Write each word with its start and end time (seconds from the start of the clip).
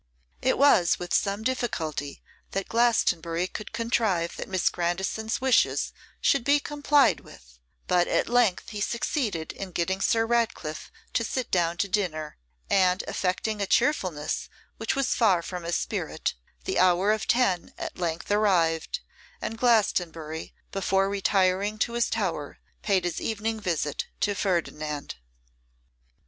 It 0.41 0.57
was 0.57 0.97
with 0.97 1.13
some 1.13 1.43
difficulty 1.43 2.23
that 2.53 2.67
Glastonbury 2.67 3.45
could 3.45 3.71
contrive 3.71 4.35
that 4.37 4.49
Miss 4.49 4.67
Grandison's 4.71 5.39
wishes 5.39 5.93
should 6.19 6.43
be 6.43 6.59
complied 6.59 7.19
with; 7.19 7.59
but 7.85 8.07
at 8.07 8.27
length 8.27 8.69
he 8.69 8.81
succeeded 8.81 9.51
in 9.51 9.69
getting 9.73 10.01
Sir 10.01 10.25
Ratcliffe 10.25 10.91
to 11.13 11.23
sit 11.23 11.51
down 11.51 11.77
to 11.77 11.87
dinner, 11.87 12.37
and 12.67 13.03
affecting 13.07 13.61
a 13.61 13.67
cheerfulness 13.67 14.49
which 14.77 14.95
was 14.95 15.13
far 15.13 15.43
from 15.43 15.61
his 15.61 15.75
spirit, 15.75 16.33
the 16.63 16.79
hour 16.79 17.11
of 17.11 17.27
ten 17.27 17.71
at 17.77 17.99
length 17.99 18.31
arrived, 18.31 19.01
and 19.39 19.55
Glastonbury, 19.59 20.55
before 20.71 21.09
retiring 21.09 21.77
to 21.77 21.93
his 21.93 22.09
tower, 22.09 22.57
paid 22.81 23.03
his 23.03 23.21
evening 23.21 23.59
visit 23.59 24.07
to 24.21 24.33
Ferdinand. 24.33 25.17